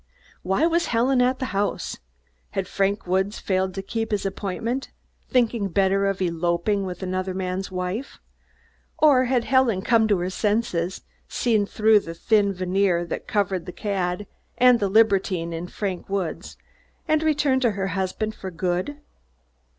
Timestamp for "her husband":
17.73-18.33